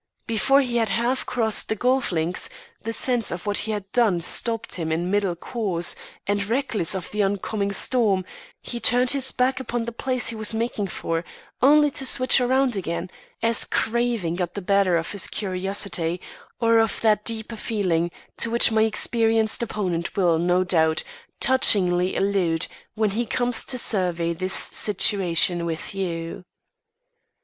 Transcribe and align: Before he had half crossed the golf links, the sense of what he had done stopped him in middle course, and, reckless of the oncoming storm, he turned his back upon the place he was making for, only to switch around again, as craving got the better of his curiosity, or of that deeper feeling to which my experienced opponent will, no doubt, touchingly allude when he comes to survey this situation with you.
Before 0.25 0.61
he 0.61 0.77
had 0.77 0.89
half 0.89 1.27
crossed 1.27 1.69
the 1.69 1.75
golf 1.75 2.11
links, 2.11 2.49
the 2.81 2.91
sense 2.91 3.29
of 3.29 3.45
what 3.45 3.59
he 3.69 3.71
had 3.71 3.85
done 3.91 4.19
stopped 4.19 4.73
him 4.73 4.91
in 4.91 5.11
middle 5.11 5.35
course, 5.35 5.95
and, 6.25 6.43
reckless 6.45 6.95
of 6.95 7.11
the 7.11 7.21
oncoming 7.21 7.71
storm, 7.71 8.25
he 8.63 8.79
turned 8.79 9.11
his 9.11 9.31
back 9.31 9.59
upon 9.59 9.85
the 9.85 9.91
place 9.91 10.29
he 10.29 10.35
was 10.35 10.55
making 10.55 10.87
for, 10.87 11.23
only 11.61 11.91
to 11.91 12.03
switch 12.03 12.41
around 12.41 12.75
again, 12.75 13.11
as 13.43 13.63
craving 13.63 14.33
got 14.33 14.55
the 14.55 14.61
better 14.63 14.97
of 14.97 15.11
his 15.11 15.27
curiosity, 15.27 16.19
or 16.59 16.79
of 16.79 16.99
that 17.01 17.23
deeper 17.23 17.55
feeling 17.55 18.09
to 18.37 18.49
which 18.49 18.71
my 18.71 18.81
experienced 18.81 19.61
opponent 19.61 20.15
will, 20.17 20.39
no 20.39 20.63
doubt, 20.63 21.03
touchingly 21.39 22.15
allude 22.15 22.65
when 22.95 23.11
he 23.11 23.23
comes 23.23 23.63
to 23.63 23.77
survey 23.77 24.33
this 24.33 24.55
situation 24.55 25.63
with 25.63 25.93
you. 25.93 26.43